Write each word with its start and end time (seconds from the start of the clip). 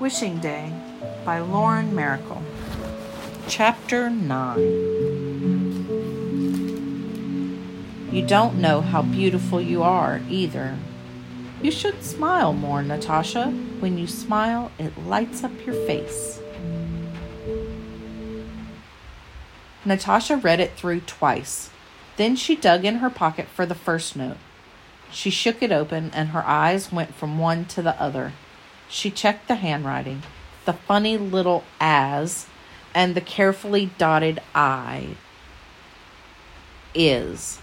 Wishing 0.00 0.38
Day 0.38 0.72
by 1.26 1.40
Lauren 1.40 1.92
Myracle. 1.92 2.42
Chapter 3.48 4.08
9 4.08 4.58
You 8.10 8.26
don't 8.26 8.56
know 8.56 8.80
how 8.80 9.02
beautiful 9.02 9.60
you 9.60 9.82
are 9.82 10.22
either. 10.30 10.78
You 11.60 11.70
should 11.70 12.02
smile 12.02 12.54
more, 12.54 12.82
Natasha. 12.82 13.50
When 13.80 13.98
you 13.98 14.06
smile, 14.06 14.72
it 14.78 14.98
lights 15.06 15.44
up 15.44 15.52
your 15.66 15.74
face. 15.86 16.40
Natasha 19.84 20.38
read 20.38 20.60
it 20.60 20.72
through 20.78 21.00
twice. 21.00 21.68
Then 22.16 22.36
she 22.36 22.56
dug 22.56 22.86
in 22.86 22.96
her 22.96 23.10
pocket 23.10 23.48
for 23.48 23.66
the 23.66 23.74
first 23.74 24.16
note. 24.16 24.38
She 25.10 25.28
shook 25.28 25.62
it 25.62 25.70
open, 25.70 26.10
and 26.14 26.30
her 26.30 26.46
eyes 26.46 26.90
went 26.90 27.14
from 27.14 27.36
one 27.38 27.66
to 27.66 27.82
the 27.82 28.00
other. 28.00 28.32
She 28.90 29.10
checked 29.10 29.46
the 29.46 29.54
handwriting, 29.54 30.24
the 30.64 30.72
funny 30.72 31.16
little 31.16 31.62
as, 31.80 32.48
and 32.92 33.14
the 33.14 33.20
carefully 33.20 33.92
dotted 33.98 34.40
I. 34.52 35.16
Is. 36.92 37.60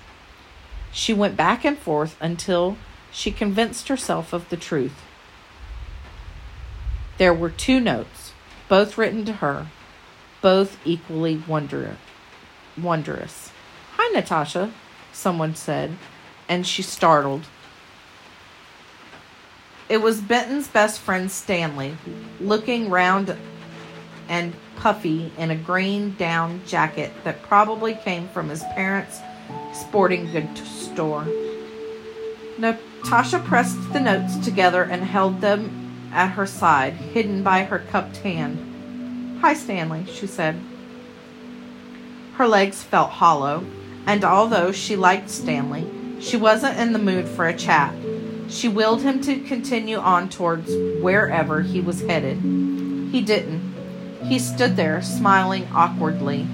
She 0.94 1.14
went 1.14 1.36
back 1.36 1.66
and 1.66 1.78
forth 1.78 2.16
until 2.22 2.78
she 3.12 3.30
convinced 3.30 3.90
herself 3.90 4.32
of 4.32 4.48
the 4.48 4.56
truth. 4.56 5.04
There 7.18 7.34
were 7.34 7.50
two 7.50 7.82
notes, 7.82 8.32
both 8.70 8.98
written 8.98 9.26
to 9.26 9.34
her, 9.34 9.68
both 10.42 10.78
equally 10.86 11.44
wonder- 11.46 11.98
wondrous. 12.78 13.52
Hi, 13.98 14.14
Natasha, 14.14 14.72
someone 15.12 15.56
said, 15.56 15.98
and 16.48 16.66
she 16.66 16.82
startled 16.82 17.44
it 19.90 20.02
was 20.02 20.20
Benton's 20.20 20.68
best 20.68 21.00
friend 21.00 21.32
Stanley, 21.32 21.98
looking 22.40 22.90
round 22.90 23.36
and 24.28 24.54
puffy 24.76 25.32
in 25.38 25.52
a 25.52 25.56
green 25.56 26.16
down 26.16 26.62
jacket 26.66 27.12
that 27.24 27.42
probably 27.44 27.94
came 27.96 28.28
from 28.30 28.50
his 28.50 28.64
parents' 28.76 29.20
sporting 29.74 30.32
goods 30.32 30.68
store. 30.70 31.26
Natasha 32.58 33.40
pressed 33.40 33.94
the 33.94 34.00
notes 34.00 34.38
together 34.38 34.84
and 34.84 35.04
held 35.04 35.42
them 35.42 36.10
at 36.12 36.32
her 36.32 36.46
side, 36.46 36.94
hidden 36.94 37.44
by 37.44 37.64
her 37.64 37.80
cupped 37.80 38.18
hand. 38.18 39.40
Hi, 39.42 39.54
Stanley, 39.54 40.06
she 40.06 40.28
said. 40.28 40.60
Her 42.34 42.48
legs 42.48 42.84
felt 42.84 43.12
hollow, 43.12 43.66
and 44.06 44.24
although 44.24 44.72
she 44.72 44.96
liked 44.96 45.30
Stanley, 45.30 45.88
she 46.20 46.38
wasn't 46.38 46.78
in 46.78 46.94
the 46.94 47.00
mood 47.00 47.28
for 47.28 47.48
a 47.48 47.56
chat. 47.56 47.94
She 48.50 48.68
willed 48.70 49.02
him 49.02 49.22
to 49.22 49.40
continue 49.42 49.98
on 49.98 50.30
towards 50.30 50.74
wherever 51.02 51.62
he 51.62 51.82
was 51.82 52.02
headed. 52.02 52.38
He 52.38 53.22
didn't. 53.22 53.76
He 54.24 54.40
stood 54.40 54.76
there, 54.76 55.02
smiling 55.02 55.68
awkwardly. 55.74 56.48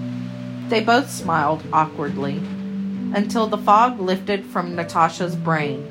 They 0.70 0.84
both 0.84 1.10
smiled 1.10 1.64
awkwardly 1.72 2.38
until 3.14 3.48
the 3.48 3.58
fog 3.58 4.00
lifted 4.00 4.46
from 4.46 4.76
Natasha's 4.76 5.36
brain. 5.36 5.90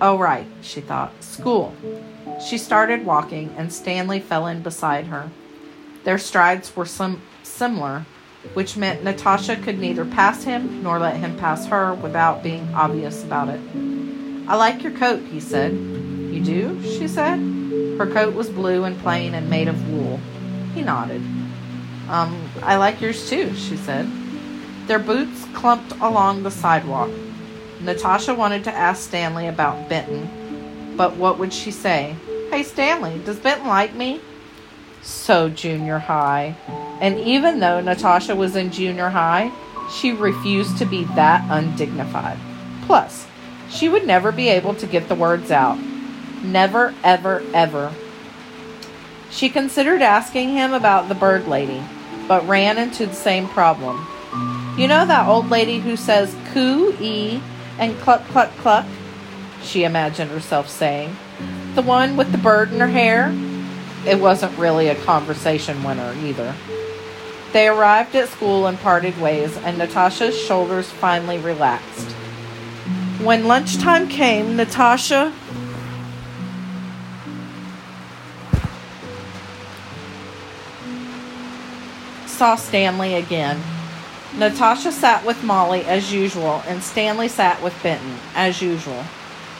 Oh, 0.00 0.18
right, 0.18 0.46
she 0.60 0.80
thought. 0.80 1.22
School. 1.22 1.74
She 2.46 2.58
started 2.58 3.06
walking, 3.06 3.54
and 3.56 3.72
Stanley 3.72 4.20
fell 4.20 4.46
in 4.46 4.62
beside 4.62 5.06
her. 5.06 5.30
Their 6.04 6.18
strides 6.18 6.74
were 6.76 6.84
some 6.84 7.22
similar, 7.42 8.06
which 8.54 8.76
meant 8.76 9.04
Natasha 9.04 9.56
could 9.56 9.78
neither 9.78 10.04
pass 10.04 10.44
him 10.44 10.82
nor 10.82 10.98
let 10.98 11.16
him 11.16 11.36
pass 11.36 11.66
her 11.66 11.94
without 11.94 12.42
being 12.42 12.74
obvious 12.74 13.24
about 13.24 13.48
it. 13.48 13.60
I 14.48 14.56
like 14.56 14.82
your 14.82 14.92
coat, 14.92 15.22
he 15.30 15.40
said. 15.40 15.72
You 15.72 16.42
do? 16.44 16.82
she 16.82 17.08
said. 17.08 17.38
Her 17.98 18.06
coat 18.06 18.34
was 18.34 18.48
blue 18.48 18.84
and 18.84 18.98
plain 19.00 19.34
and 19.34 19.50
made 19.50 19.68
of 19.68 19.90
wool. 19.90 20.20
He 20.74 20.82
nodded. 20.82 21.22
Um, 22.08 22.48
I 22.62 22.76
like 22.76 23.00
yours 23.00 23.28
too, 23.28 23.54
she 23.56 23.76
said. 23.76 24.08
Their 24.86 25.00
boots 25.00 25.44
clumped 25.52 25.92
along 26.00 26.42
the 26.42 26.50
sidewalk. 26.50 27.10
Natasha 27.80 28.34
wanted 28.34 28.62
to 28.64 28.72
ask 28.72 29.02
Stanley 29.08 29.48
about 29.48 29.88
Benton, 29.88 30.94
but 30.96 31.16
what 31.16 31.38
would 31.38 31.52
she 31.52 31.70
say? 31.70 32.14
Hey, 32.50 32.62
Stanley, 32.62 33.20
does 33.24 33.38
Benton 33.38 33.66
like 33.66 33.94
me? 33.94 34.20
So 35.02 35.48
junior 35.48 35.98
high. 35.98 36.54
And 37.00 37.18
even 37.18 37.58
though 37.58 37.80
Natasha 37.80 38.36
was 38.36 38.54
in 38.54 38.70
junior 38.70 39.08
high, 39.08 39.50
she 39.92 40.12
refused 40.12 40.78
to 40.78 40.86
be 40.86 41.04
that 41.16 41.44
undignified. 41.50 42.38
Plus, 42.82 43.26
she 43.68 43.88
would 43.88 44.06
never 44.06 44.32
be 44.32 44.48
able 44.48 44.74
to 44.74 44.86
get 44.86 45.08
the 45.08 45.14
words 45.14 45.50
out. 45.50 45.78
Never, 46.42 46.94
ever, 47.02 47.42
ever. 47.52 47.92
She 49.30 49.48
considered 49.48 50.02
asking 50.02 50.50
him 50.50 50.72
about 50.72 51.08
the 51.08 51.14
bird 51.14 51.48
lady, 51.48 51.82
but 52.28 52.46
ran 52.46 52.78
into 52.78 53.06
the 53.06 53.14
same 53.14 53.48
problem. 53.48 54.06
You 54.78 54.88
know 54.88 55.06
that 55.06 55.26
old 55.26 55.50
lady 55.50 55.80
who 55.80 55.96
says 55.96 56.36
coo 56.52 56.94
ee 57.00 57.42
and 57.78 57.98
cluck 57.98 58.24
cluck 58.28 58.50
cluck? 58.58 58.86
She 59.62 59.84
imagined 59.84 60.30
herself 60.30 60.68
saying. 60.68 61.16
The 61.74 61.82
one 61.82 62.16
with 62.16 62.32
the 62.32 62.38
bird 62.38 62.72
in 62.72 62.80
her 62.80 62.86
hair? 62.86 63.34
It 64.06 64.20
wasn't 64.20 64.56
really 64.56 64.88
a 64.88 64.94
conversation 64.94 65.82
winner 65.82 66.14
either. 66.22 66.54
They 67.52 67.68
arrived 67.68 68.14
at 68.14 68.28
school 68.28 68.66
and 68.66 68.78
parted 68.78 69.20
ways, 69.20 69.56
and 69.58 69.76
Natasha's 69.76 70.38
shoulders 70.38 70.88
finally 70.88 71.38
relaxed. 71.38 72.15
When 73.22 73.48
lunchtime 73.48 74.08
came, 74.08 74.56
Natasha 74.56 75.32
saw 82.26 82.56
Stanley 82.56 83.14
again. 83.14 83.60
Natasha 84.36 84.92
sat 84.92 85.24
with 85.24 85.42
Molly 85.42 85.80
as 85.86 86.12
usual, 86.12 86.62
and 86.66 86.82
Stanley 86.82 87.28
sat 87.28 87.62
with 87.62 87.74
Benton 87.82 88.18
as 88.34 88.60
usual. 88.60 89.02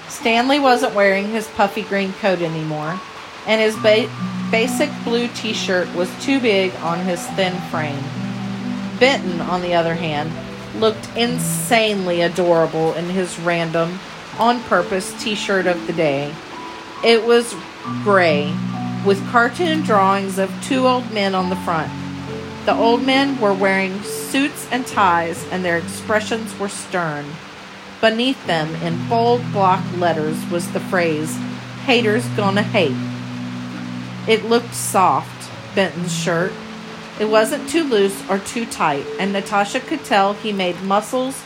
Stanley 0.09 0.61
wasn't 0.61 0.95
wearing 0.95 1.31
his 1.31 1.49
puffy 1.49 1.83
green 1.83 2.13
coat 2.13 2.43
anymore, 2.43 3.01
and 3.47 3.61
his 3.61 3.75
ba- 3.77 4.11
basic 4.51 4.91
blue 5.03 5.29
t 5.29 5.55
shirt 5.55 5.93
was 5.95 6.11
too 6.23 6.41
big 6.41 6.75
on 6.77 7.01
his 7.01 7.27
thin 7.29 7.55
frame. 7.71 8.05
Benton, 9.01 9.41
on 9.41 9.63
the 9.63 9.73
other 9.73 9.95
hand, 9.95 10.31
looked 10.75 11.09
insanely 11.17 12.21
adorable 12.21 12.93
in 12.95 13.07
his 13.07 13.39
random, 13.39 13.99
on 14.39 14.61
purpose 14.65 15.13
t 15.23 15.35
shirt 15.35 15.67
of 15.67 15.87
the 15.87 15.93
day. 15.93 16.35
It 17.05 17.25
was 17.25 17.55
gray, 18.03 18.55
with 19.05 19.27
cartoon 19.31 19.83
drawings 19.83 20.39
of 20.39 20.53
two 20.63 20.87
old 20.87 21.13
men 21.13 21.35
on 21.35 21.51
the 21.51 21.57
front. 21.57 21.91
The 22.67 22.75
old 22.75 23.05
men 23.05 23.41
were 23.41 23.55
wearing 23.55 24.03
suits 24.03 24.67
and 24.71 24.87
ties, 24.87 25.47
and 25.51 25.65
their 25.65 25.79
expressions 25.79 26.59
were 26.59 26.69
stern. 26.69 27.25
Beneath 28.01 28.45
them, 28.47 28.75
in 28.77 29.09
bold 29.09 29.41
block 29.53 29.85
letters, 29.97 30.45
was 30.51 30.73
the 30.73 30.81
phrase, 30.81 31.37
Haters 31.85 32.27
gonna 32.31 32.63
hate. 32.63 32.97
It 34.29 34.45
looked 34.45 34.75
soft, 34.75 35.51
Benton's 35.77 36.13
shirt, 36.13 36.53
it 37.19 37.29
wasn't 37.29 37.69
too 37.69 37.85
loose 37.85 38.29
or 38.29 38.39
too 38.39 38.67
tight, 38.67 39.07
and 39.19 39.33
Natasha 39.33 39.81
could 39.81 40.05
tell 40.05 40.35
he 40.35 40.53
made 40.53 40.81
muscles 40.83 41.43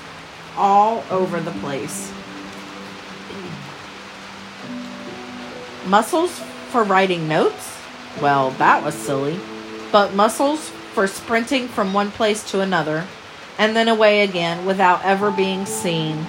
all 0.57 1.05
over 1.11 1.41
the 1.41 1.53
place. 1.53 2.13
Muscles 5.87 6.39
for 6.71 6.85
writing 6.85 7.29
notes? 7.29 7.79
Well, 8.21 8.51
that 8.53 8.85
was 8.85 8.95
silly. 8.95 9.39
But 9.93 10.15
muscles 10.15 10.69
for 10.93 11.07
sprinting 11.07 11.69
from 11.69 11.93
one 11.93 12.11
place 12.11 12.49
to 12.51 12.61
another 12.61 13.07
and 13.59 13.77
then 13.77 13.89
away 13.89 14.23
again 14.23 14.65
without 14.65 15.05
ever 15.05 15.31
being 15.31 15.67
seen. 15.67 16.27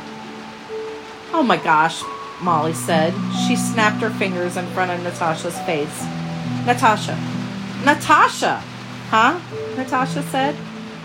Oh 1.34 1.44
my 1.44 1.58
gosh, 1.58 2.04
Molly 2.42 2.74
said. 2.74 3.14
She 3.48 3.56
snapped 3.56 4.02
her 4.02 4.10
fingers 4.10 4.58
in 4.58 4.66
front 4.68 4.92
of 4.92 5.02
Natasha's 5.02 5.58
face. 5.62 6.06
Natasha! 6.66 7.18
Natasha! 7.86 8.64
Huh? 9.12 9.42
Natasha 9.76 10.24
said. 10.24 10.56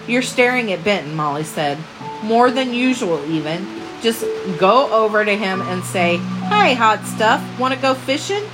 You're 0.07 0.23
staring 0.23 0.73
at 0.73 0.85
Benton, 0.85 1.17
Molly 1.17 1.43
said. 1.43 1.77
More 2.23 2.53
than 2.53 2.73
usual, 2.73 3.21
even. 3.29 3.67
Just 4.01 4.25
go 4.61 4.93
over 4.93 5.25
to 5.25 5.37
him 5.37 5.61
and 5.63 5.83
say, 5.83 6.19
Hey, 6.49 6.75
hot 6.75 7.05
stuff, 7.05 7.43
want 7.59 7.75
to 7.75 7.81
go 7.81 7.95
fishing? 7.95 8.45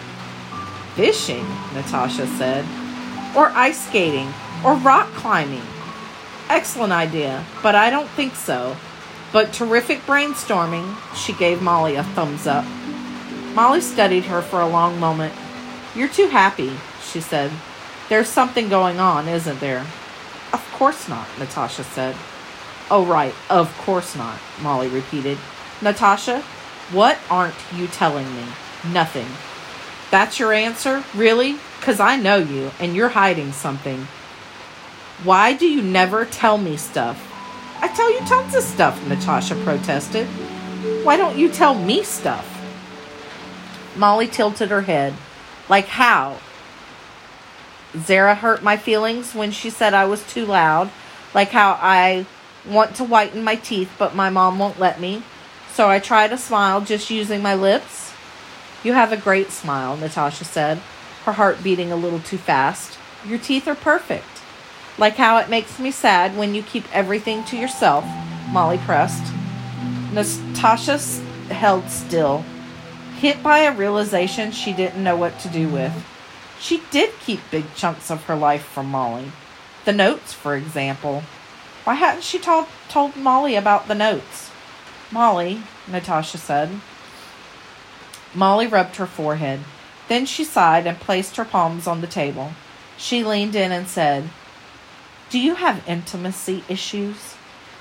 Fishing, 0.94 1.44
Natasha 1.74 2.26
said. 2.28 2.64
Or 3.36 3.48
ice 3.48 3.86
skating, 3.88 4.32
or 4.64 4.74
rock 4.76 5.08
climbing. 5.08 5.60
Excellent 6.48 6.94
idea, 6.94 7.44
but 7.62 7.74
I 7.74 7.90
don't 7.90 8.08
think 8.08 8.34
so. 8.34 8.74
But 9.34 9.52
terrific 9.52 10.00
brainstorming, 10.06 10.96
she 11.14 11.34
gave 11.34 11.60
Molly 11.60 11.96
a 11.96 12.04
thumbs 12.04 12.46
up. 12.46 12.64
Molly 13.54 13.82
studied 13.82 14.24
her 14.24 14.40
for 14.40 14.62
a 14.62 14.66
long 14.66 14.98
moment. 14.98 15.34
You're 15.94 16.08
too 16.08 16.28
happy, 16.28 16.72
she 17.02 17.20
said. 17.20 17.50
There's 18.08 18.28
something 18.28 18.68
going 18.68 19.00
on, 19.00 19.28
isn't 19.28 19.60
there? 19.60 19.86
Of 20.52 20.68
course 20.72 21.08
not, 21.08 21.26
Natasha 21.38 21.84
said. 21.84 22.14
Oh, 22.90 23.04
right, 23.06 23.34
of 23.48 23.76
course 23.78 24.14
not, 24.16 24.38
Molly 24.60 24.88
repeated. 24.88 25.38
Natasha, 25.80 26.42
what 26.90 27.18
aren't 27.30 27.54
you 27.74 27.86
telling 27.86 28.34
me? 28.34 28.44
Nothing. 28.92 29.26
That's 30.10 30.38
your 30.38 30.52
answer? 30.52 31.02
Really? 31.14 31.56
Because 31.78 32.00
I 32.00 32.16
know 32.16 32.36
you 32.36 32.70
and 32.78 32.94
you're 32.94 33.08
hiding 33.08 33.52
something. 33.52 34.06
Why 35.24 35.54
do 35.54 35.66
you 35.66 35.80
never 35.80 36.26
tell 36.26 36.58
me 36.58 36.76
stuff? 36.76 37.28
I 37.80 37.88
tell 37.88 38.12
you 38.12 38.20
tons 38.26 38.54
of 38.54 38.62
stuff, 38.62 39.06
Natasha 39.08 39.54
protested. 39.56 40.26
Why 41.04 41.16
don't 41.16 41.38
you 41.38 41.48
tell 41.48 41.74
me 41.74 42.02
stuff? 42.02 42.48
Molly 43.96 44.26
tilted 44.26 44.70
her 44.70 44.82
head. 44.82 45.14
Like 45.68 45.86
how? 45.86 46.38
Zara 47.96 48.34
hurt 48.34 48.62
my 48.62 48.76
feelings 48.76 49.34
when 49.34 49.50
she 49.50 49.70
said 49.70 49.94
I 49.94 50.06
was 50.06 50.26
too 50.26 50.46
loud. 50.46 50.90
Like 51.34 51.50
how 51.50 51.78
I 51.80 52.26
want 52.66 52.96
to 52.96 53.04
whiten 53.04 53.42
my 53.42 53.56
teeth, 53.56 53.90
but 53.98 54.14
my 54.14 54.30
mom 54.30 54.58
won't 54.58 54.80
let 54.80 55.00
me. 55.00 55.22
So 55.72 55.88
I 55.88 55.98
try 55.98 56.28
to 56.28 56.36
smile 56.36 56.80
just 56.80 57.10
using 57.10 57.42
my 57.42 57.54
lips. 57.54 58.12
You 58.84 58.92
have 58.92 59.12
a 59.12 59.16
great 59.16 59.50
smile, 59.50 59.96
Natasha 59.96 60.44
said, 60.44 60.78
her 61.24 61.32
heart 61.32 61.62
beating 61.62 61.92
a 61.92 61.96
little 61.96 62.20
too 62.20 62.38
fast. 62.38 62.98
Your 63.26 63.38
teeth 63.38 63.68
are 63.68 63.74
perfect. 63.74 64.24
Like 64.98 65.16
how 65.16 65.38
it 65.38 65.48
makes 65.48 65.78
me 65.78 65.90
sad 65.90 66.36
when 66.36 66.54
you 66.54 66.62
keep 66.62 66.84
everything 66.94 67.44
to 67.44 67.56
yourself, 67.56 68.04
Molly 68.50 68.78
pressed. 68.78 69.32
Natasha 70.12 70.98
held 71.48 71.88
still, 71.88 72.44
hit 73.18 73.42
by 73.42 73.60
a 73.60 73.74
realization 73.74 74.50
she 74.50 74.72
didn't 74.72 75.02
know 75.02 75.16
what 75.16 75.38
to 75.40 75.48
do 75.48 75.68
with. 75.68 75.92
She 76.62 76.80
did 76.92 77.10
keep 77.18 77.40
big 77.50 77.74
chunks 77.74 78.08
of 78.08 78.22
her 78.24 78.36
life 78.36 78.62
from 78.62 78.86
Molly. 78.86 79.32
The 79.84 79.92
notes, 79.92 80.32
for 80.32 80.54
example. 80.54 81.24
Why 81.82 81.94
hadn't 81.94 82.22
she 82.22 82.38
told, 82.38 82.66
told 82.88 83.16
Molly 83.16 83.56
about 83.56 83.88
the 83.88 83.96
notes? 83.96 84.52
Molly, 85.10 85.64
Natasha 85.88 86.38
said. 86.38 86.70
Molly 88.32 88.68
rubbed 88.68 88.94
her 88.96 89.06
forehead. 89.06 89.58
Then 90.06 90.24
she 90.24 90.44
sighed 90.44 90.86
and 90.86 91.00
placed 91.00 91.34
her 91.34 91.44
palms 91.44 91.88
on 91.88 92.00
the 92.00 92.06
table. 92.06 92.52
She 92.96 93.24
leaned 93.24 93.56
in 93.56 93.72
and 93.72 93.88
said, 93.88 94.30
Do 95.30 95.40
you 95.40 95.56
have 95.56 95.88
intimacy 95.88 96.62
issues? 96.68 97.34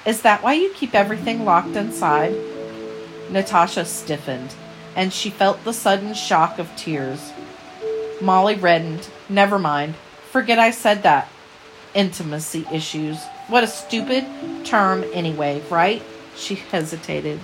Is 0.07 0.23
that 0.23 0.41
why 0.41 0.53
you 0.53 0.73
keep 0.73 0.95
everything 0.95 1.45
locked 1.45 1.75
inside? 1.75 2.33
Natasha 3.29 3.85
stiffened, 3.85 4.55
and 4.95 5.13
she 5.13 5.29
felt 5.29 5.63
the 5.63 5.71
sudden 5.71 6.15
shock 6.15 6.57
of 6.57 6.75
tears. 6.75 7.31
Molly 8.21 8.55
reddened. 8.55 9.09
Never 9.27 9.57
mind. 9.57 9.95
Forget 10.31 10.59
I 10.59 10.71
said 10.71 11.03
that. 11.03 11.27
Intimacy 11.93 12.65
issues. 12.71 13.21
What 13.47 13.63
a 13.63 13.67
stupid 13.67 14.25
term, 14.63 15.03
anyway, 15.13 15.61
right? 15.69 16.01
She 16.35 16.55
hesitated. 16.55 17.39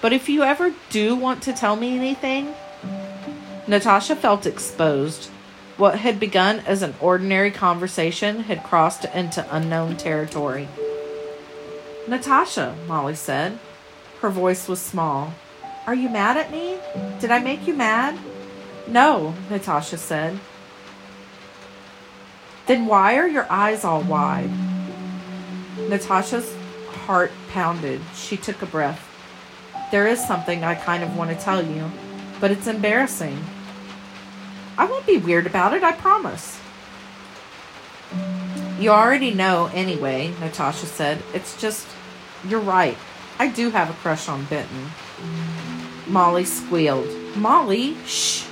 But 0.00 0.12
if 0.12 0.28
you 0.28 0.42
ever 0.42 0.74
do 0.88 1.14
want 1.14 1.42
to 1.42 1.52
tell 1.52 1.76
me 1.76 1.96
anything. 1.96 2.54
Natasha 3.68 4.16
felt 4.16 4.46
exposed. 4.46 5.30
What 5.76 6.00
had 6.00 6.18
begun 6.18 6.60
as 6.60 6.82
an 6.82 6.94
ordinary 7.00 7.50
conversation 7.50 8.40
had 8.44 8.64
crossed 8.64 9.04
into 9.04 9.46
unknown 9.54 9.96
territory. 9.96 10.68
Natasha, 12.08 12.74
Molly 12.88 13.14
said. 13.14 13.58
Her 14.20 14.30
voice 14.30 14.66
was 14.66 14.80
small. 14.80 15.32
Are 15.86 15.94
you 15.94 16.08
mad 16.08 16.36
at 16.36 16.50
me? 16.50 16.78
Did 17.20 17.30
I 17.30 17.38
make 17.38 17.66
you 17.66 17.74
mad? 17.74 18.18
No, 18.86 19.34
Natasha 19.50 19.96
said. 19.98 20.38
Then 22.66 22.86
why 22.86 23.16
are 23.16 23.28
your 23.28 23.50
eyes 23.50 23.84
all 23.84 24.02
wide? 24.02 24.50
Natasha's 25.88 26.54
heart 27.06 27.32
pounded. 27.50 28.00
She 28.14 28.36
took 28.36 28.62
a 28.62 28.66
breath. 28.66 29.06
There 29.90 30.06
is 30.06 30.24
something 30.24 30.62
I 30.62 30.74
kind 30.76 31.02
of 31.02 31.16
want 31.16 31.30
to 31.30 31.44
tell 31.44 31.64
you, 31.64 31.90
but 32.40 32.50
it's 32.50 32.66
embarrassing. 32.66 33.42
I 34.78 34.84
won't 34.84 35.06
be 35.06 35.18
weird 35.18 35.46
about 35.46 35.74
it, 35.74 35.82
I 35.82 35.92
promise. 35.92 36.60
You 38.78 38.90
already 38.90 39.32
know 39.32 39.70
anyway, 39.74 40.32
Natasha 40.40 40.86
said. 40.86 41.22
It's 41.34 41.60
just, 41.60 41.86
you're 42.46 42.60
right. 42.60 42.96
I 43.38 43.48
do 43.48 43.70
have 43.70 43.90
a 43.90 43.94
crush 43.94 44.28
on 44.28 44.44
Benton. 44.44 44.90
Molly 46.06 46.44
squealed. 46.44 47.08
Molly, 47.36 47.96
shh. 48.06 48.44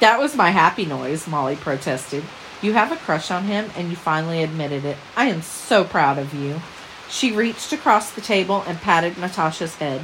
That 0.00 0.18
was 0.18 0.36
my 0.36 0.50
happy 0.50 0.84
noise, 0.84 1.26
Molly 1.26 1.56
protested. 1.56 2.24
You 2.60 2.74
have 2.74 2.92
a 2.92 2.96
crush 2.96 3.30
on 3.30 3.44
him 3.44 3.70
and 3.76 3.88
you 3.88 3.96
finally 3.96 4.42
admitted 4.42 4.84
it. 4.84 4.98
I 5.16 5.26
am 5.26 5.42
so 5.42 5.84
proud 5.84 6.18
of 6.18 6.34
you. 6.34 6.60
She 7.08 7.32
reached 7.32 7.72
across 7.72 8.10
the 8.10 8.20
table 8.20 8.62
and 8.66 8.78
patted 8.78 9.16
Natasha's 9.16 9.76
head. 9.76 10.02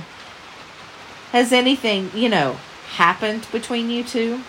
Has 1.32 1.52
anything, 1.52 2.10
you 2.14 2.28
know, 2.28 2.56
happened 2.92 3.46
between 3.52 3.90
you 3.90 4.04
two? 4.04 4.42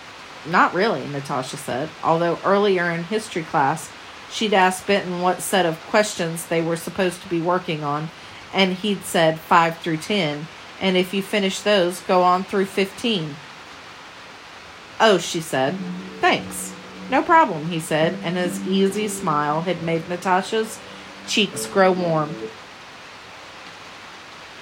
Not 0.47 0.73
really, 0.73 1.05
Natasha 1.07 1.57
said, 1.57 1.89
although 2.03 2.39
earlier 2.45 2.89
in 2.91 3.03
history 3.03 3.43
class 3.43 3.91
she'd 4.31 4.53
asked 4.53 4.87
Benton 4.87 5.21
what 5.21 5.41
set 5.41 5.65
of 5.65 5.79
questions 5.87 6.45
they 6.45 6.61
were 6.61 6.77
supposed 6.77 7.21
to 7.23 7.29
be 7.29 7.41
working 7.41 7.83
on, 7.83 8.09
and 8.53 8.73
he'd 8.73 9.03
said 9.03 9.39
5 9.39 9.79
through 9.79 9.97
10, 9.97 10.47
and 10.81 10.97
if 10.97 11.13
you 11.13 11.21
finish 11.21 11.61
those, 11.61 12.01
go 12.01 12.21
on 12.21 12.43
through 12.43 12.65
15. 12.65 13.35
Oh, 14.99 15.17
she 15.17 15.41
said. 15.41 15.75
Thanks. 16.19 16.73
No 17.09 17.21
problem, 17.21 17.67
he 17.67 17.79
said, 17.79 18.17
and 18.23 18.35
his 18.35 18.65
easy 18.67 19.07
smile 19.07 19.61
had 19.61 19.83
made 19.83 20.09
Natasha's 20.09 20.79
cheeks 21.27 21.65
grow 21.67 21.91
warm. 21.91 22.35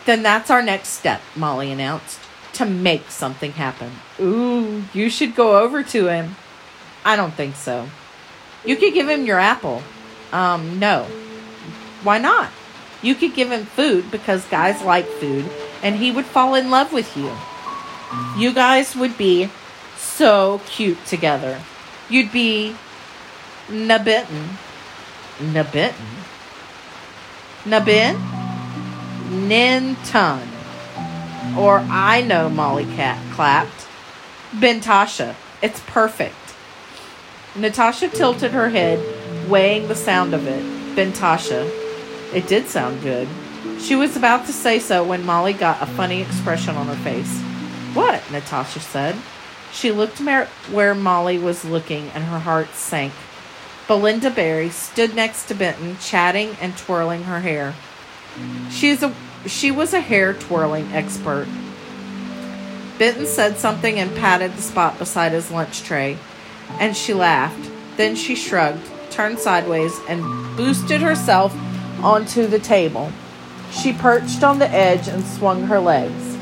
Then 0.06 0.24
that's 0.24 0.50
our 0.50 0.62
next 0.62 0.90
step, 0.90 1.22
Molly 1.36 1.72
announced. 1.72 2.20
To 2.54 2.66
make 2.66 3.10
something 3.10 3.54
happen. 3.54 3.92
Ooh, 4.20 4.84
you 4.94 5.10
should 5.10 5.36
go 5.36 5.60
over 5.60 5.82
to 5.84 6.08
him. 6.08 6.36
I 7.04 7.16
don't 7.16 7.34
think 7.34 7.56
so. 7.56 7.88
You 8.66 8.76
could 8.76 8.94
give 8.94 9.10
him 9.10 9.26
your 9.26 9.40
apple. 9.40 9.82
Um, 10.32 10.78
no. 10.78 11.06
Why 12.04 12.20
not? 12.20 12.52
You 13.02 13.16
could 13.16 13.34
give 13.34 13.52
him 13.52 13.66
food 13.66 14.12
because 14.12 14.46
guys 14.46 14.82
like 14.84 15.06
food, 15.06 15.46
and 15.84 15.98
he 15.98 16.10
would 16.10 16.26
fall 16.26 16.56
in 16.56 16.72
love 16.72 16.92
with 16.92 17.16
you. 17.16 17.32
You 18.38 18.54
guys 18.54 18.96
would 18.96 19.18
be 19.18 19.50
so 19.98 20.62
cute 20.66 21.06
together. 21.06 21.60
You'd 22.10 22.32
be 22.32 22.76
Nabitten. 23.68 24.48
Nabitten? 25.38 25.94
Nabin? 27.66 28.16
Ninton. 29.30 30.48
Or 31.58 31.80
I 31.90 32.22
know 32.22 32.50
Molly 32.50 32.86
Cat 32.86 33.20
clapped. 33.34 33.88
Bentasha. 34.52 35.36
It's 35.62 35.80
perfect. 35.82 36.36
Natasha 37.56 38.08
tilted 38.08 38.52
her 38.52 38.70
head, 38.70 39.00
weighing 39.50 39.88
the 39.88 39.96
sound 39.96 40.34
of 40.34 40.48
it. 40.48 40.64
Bentasha. 40.96 41.70
It 42.34 42.48
did 42.48 42.68
sound 42.68 43.02
good. 43.02 43.28
She 43.84 43.98
was 43.98 44.16
about 44.16 44.46
to 44.46 44.54
say 44.54 44.80
so 44.80 45.04
when 45.04 45.26
Molly 45.26 45.52
got 45.52 45.82
a 45.82 45.86
funny 45.86 46.22
expression 46.22 46.78
on 46.78 46.88
her 46.88 46.96
face. 46.96 47.42
What? 47.94 48.24
Natasha 48.32 48.80
said. 48.80 49.18
She 49.74 49.92
looked 49.92 50.20
where 50.20 50.96
Molly 50.96 51.38
was 51.38 51.66
looking 51.66 52.08
and 52.16 52.24
her 52.24 52.40
heart 52.40 52.70
sank. 52.76 53.12
Belinda 53.86 54.30
Barry 54.30 54.70
stood 54.70 55.14
next 55.14 55.48
to 55.48 55.54
Benton, 55.54 55.98
chatting 55.98 56.56
and 56.62 56.78
twirling 56.78 57.24
her 57.24 57.42
hair. 57.42 57.74
She, 58.72 58.88
is 58.88 59.04
a, 59.04 59.14
she 59.46 59.70
was 59.70 59.94
a 59.94 60.00
hair 60.00 60.34
twirling 60.34 60.90
expert. 60.94 61.48
Benton 62.98 63.26
said 63.26 63.58
something 63.58 64.00
and 64.00 64.16
patted 64.16 64.54
the 64.54 64.62
spot 64.62 64.98
beside 64.98 65.34
his 65.34 65.52
lunch 65.52 65.84
tray, 65.84 66.18
and 66.80 66.96
she 66.96 67.14
laughed. 67.14 67.70
Then 67.98 68.16
she 68.16 68.36
shrugged, 68.36 68.90
turned 69.10 69.40
sideways, 69.40 70.00
and 70.08 70.24
boosted 70.56 71.02
herself 71.02 71.54
onto 72.02 72.48
the 72.48 72.60
table. 72.60 73.12
She 73.82 73.92
perched 73.92 74.44
on 74.44 74.60
the 74.60 74.70
edge 74.70 75.08
and 75.08 75.26
swung 75.26 75.64
her 75.64 75.80
legs. 75.80 76.38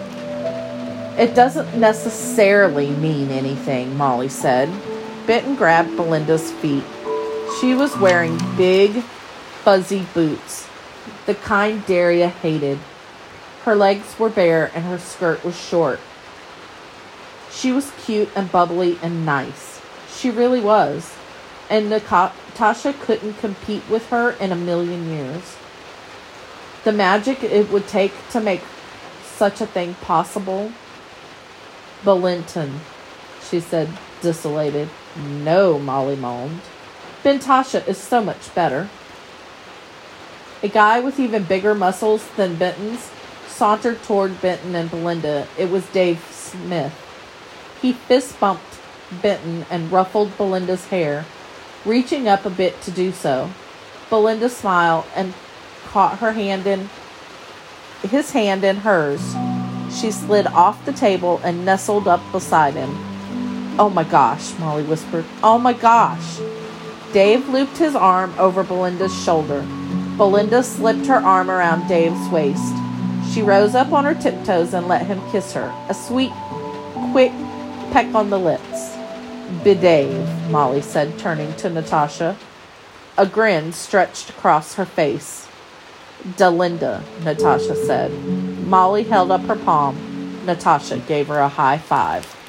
It 1.18 1.34
doesn't 1.34 1.80
necessarily 1.80 2.92
mean 2.92 3.32
anything, 3.32 3.96
Molly 3.96 4.30
said. 4.30 4.70
Benton 5.26 5.56
grabbed 5.56 5.96
Belinda's 5.96 6.52
feet. 6.52 6.84
She 7.60 7.74
was 7.74 7.98
wearing 7.98 8.38
big, 8.58 9.02
fuzzy 9.64 10.06
boots, 10.14 10.68
the 11.26 11.36
kind 11.36 11.86
Daria 11.86 12.28
hated. 12.28 12.80
Her 13.64 13.76
legs 13.76 14.18
were 14.18 14.30
bare 14.30 14.72
and 14.74 14.86
her 14.86 14.98
skirt 14.98 15.44
was 15.44 15.56
short. 15.60 16.00
She 17.52 17.72
was 17.72 17.92
cute 18.04 18.30
and 18.36 18.52
bubbly 18.52 18.98
and 19.02 19.26
nice. 19.26 19.82
She 20.16 20.30
really 20.32 20.62
was. 20.62 21.16
And 21.70 21.90
Natasha 21.90 22.94
couldn't 22.94 23.36
compete 23.36 23.88
with 23.90 24.10
her 24.10 24.32
in 24.32 24.52
a 24.52 24.56
million 24.56 25.10
years. 25.10 25.58
The 26.84 26.92
magic 26.92 27.44
it 27.44 27.70
would 27.70 27.88
take 27.88 28.14
to 28.32 28.42
make 28.42 28.62
such 29.24 29.62
a 29.62 29.68
thing 29.68 29.94
possible. 29.96 30.72
Belinton, 32.04 32.82
she 33.50 33.60
said, 33.60 33.90
desolated. 34.22 34.90
No, 35.16 35.78
Molly 35.78 36.16
moaned. 36.16 36.62
Bentasha 37.24 37.88
is 37.88 37.98
so 37.98 38.24
much 38.24 38.54
better. 38.56 38.90
A 40.64 40.68
guy 40.68 41.00
with 41.00 41.20
even 41.20 41.44
bigger 41.44 41.76
muscles 41.76 42.28
than 42.36 42.56
Benton's 42.56 43.12
sauntered 43.48 44.02
toward 44.04 44.42
Benton 44.42 44.76
and 44.76 44.90
Belinda. 44.90 45.48
It 45.58 45.70
was 45.70 45.86
Dave 45.88 46.24
Smith. 46.32 46.94
He 47.82 47.94
fist 47.94 48.40
bumped 48.40 48.80
Benton 49.22 49.66
and 49.70 49.92
ruffled 49.92 50.38
Belinda's 50.38 50.88
hair, 50.88 51.26
reaching 51.86 52.28
up 52.28 52.46
a 52.46 52.50
bit 52.50 52.82
to 52.82 52.92
do 52.92 53.12
so. 53.12 53.52
Belinda 54.10 54.50
smiled 54.50 55.06
and 55.16 55.34
caught 55.92 56.20
her 56.20 56.32
hand 56.32 56.66
in 56.66 56.90
his 58.02 58.32
hand 58.32 58.64
in 58.64 58.78
hers. 58.78 59.36
She 59.94 60.10
slid 60.10 60.48
off 60.48 60.84
the 60.86 60.94
table 60.94 61.42
and 61.44 61.66
nestled 61.66 62.08
up 62.08 62.22
beside 62.32 62.74
him. 62.74 62.90
Oh 63.78 63.92
my 63.94 64.06
gosh, 64.06 64.58
Molly 64.58 64.84
whispered. 64.84 65.26
Oh 65.44 65.60
my 65.60 65.74
gosh. 65.74 66.40
Dave 67.12 67.50
looped 67.50 67.78
his 67.78 67.96
arm 67.96 68.34
over 68.40 68.64
Belinda's 68.64 69.14
shoulder. 69.24 69.62
Belinda 70.18 70.64
slipped 70.64 71.08
her 71.08 71.16
arm 71.16 71.52
around 71.52 71.88
Dave's 71.88 72.30
waist. 72.30 72.74
She 73.34 73.42
rose 73.42 73.76
up 73.76 73.92
on 73.92 74.06
her 74.06 74.16
tiptoes 74.16 74.74
and 74.74 74.88
let 74.88 75.06
him 75.06 75.22
kiss 75.30 75.54
her, 75.54 75.74
a 75.90 75.94
sweet, 75.94 76.32
quick 77.12 77.32
peck 77.92 78.14
on 78.16 78.30
the 78.30 78.40
lips. 78.40 78.96
Bedave, 79.64 80.50
Molly 80.50 80.82
said, 80.82 81.20
turning 81.20 81.54
to 81.56 81.70
Natasha. 81.70 82.38
A 83.18 83.26
grin 83.26 83.74
stretched 83.74 84.30
across 84.30 84.76
her 84.76 84.86
face. 84.86 85.48
Delinda, 86.38 87.02
Natasha 87.24 87.76
said. 87.76 88.12
Molly 88.68 89.04
held 89.04 89.32
up 89.32 89.42
her 89.42 89.56
palm. 89.56 90.46
Natasha 90.46 90.98
gave 91.00 91.28
her 91.28 91.40
a 91.40 91.48
high 91.50 91.78
five. 91.78 92.41